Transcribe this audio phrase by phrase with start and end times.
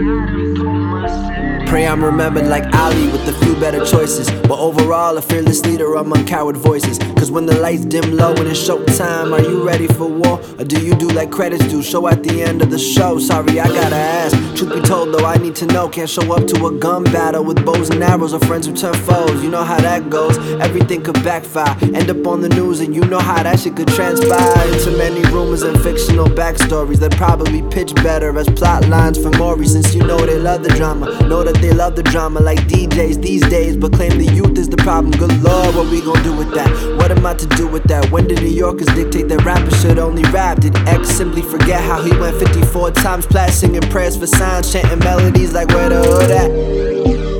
[0.00, 4.30] Pray I'm remembered like Ali with a few better choices.
[4.48, 6.98] But overall, a fearless leader among coward voices.
[7.18, 10.40] Cause when the lights dim low and it's showtime, are you ready for war?
[10.58, 11.82] Or do you do like credits do?
[11.82, 13.18] Show at the end of the show.
[13.18, 14.39] Sorry, I gotta ask.
[14.60, 15.88] Truth be told, though, I need to know.
[15.88, 18.92] Can't show up to a gun battle with bows and arrows or friends who turn
[18.92, 19.42] foes.
[19.42, 20.36] You know how that goes.
[20.60, 21.74] Everything could backfire.
[21.80, 25.22] End up on the news, and you know how that shit could transpire into many
[25.32, 29.66] rumors and fictional backstories that probably pitch better as plot lines for Maury.
[29.66, 33.22] Since you know they love the drama, know that they love the drama like DJs
[33.22, 35.12] these days, but claim the youth is the problem.
[35.12, 36.68] Good lord, what we gon' do with that?
[36.98, 38.10] What am I to do with that?
[38.10, 40.60] When did New Yorkers dictate that rappers should only rap?
[40.60, 44.98] Did X simply forget how he went 54 times plat singing prayers for signs, chanting
[44.98, 47.39] melodies like where the hood at?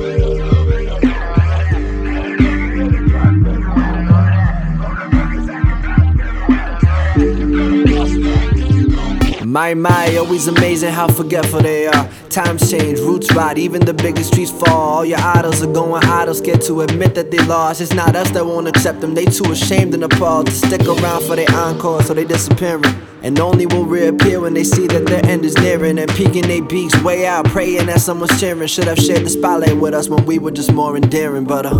[9.51, 12.09] My, my, always amazing how forgetful they are.
[12.29, 14.69] Times change, roots rot, even the biggest trees fall.
[14.69, 17.81] All your idols are going idle, scared to admit that they lost.
[17.81, 21.23] It's not us that won't accept them, they too ashamed and appalled to stick around
[21.23, 22.95] for their encore, so they disappearing.
[23.23, 26.63] And only will reappear when they see that their end is nearing and peeking their
[26.63, 28.69] beaks way out, praying that someone's cheering.
[28.69, 31.71] Should have shared the spotlight with us when we were just more endearing, but uh.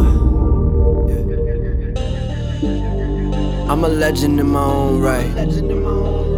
[3.71, 6.30] I'm a legend in my own right.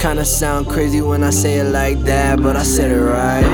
[0.00, 3.44] Kinda sound crazy when I say it like that, but I said it right.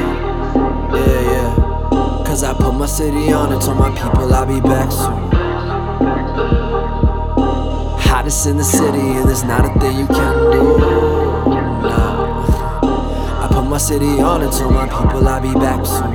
[0.95, 2.23] Yeah, yeah.
[2.25, 5.29] Cause I put my city on it, told my people I'll be back soon.
[7.99, 10.63] Hottest in the city, and there's not a thing you can do.
[11.83, 13.43] Nah.
[13.45, 16.15] I put my city on it, told my people I'll be back soon.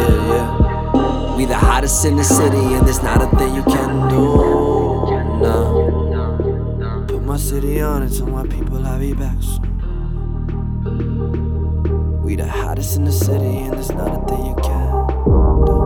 [0.00, 1.36] Yeah, yeah.
[1.36, 4.71] We the hottest in the city, and there's not a thing you can do.
[7.32, 8.76] My city on it, my people
[9.14, 9.62] back soon.
[12.22, 15.06] We the hottest in the city, and there's not a thing you can
[15.64, 15.78] do.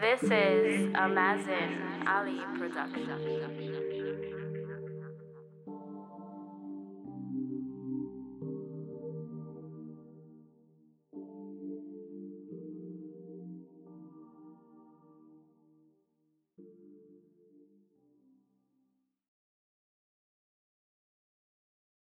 [0.00, 3.75] This is a Mazen Ali production.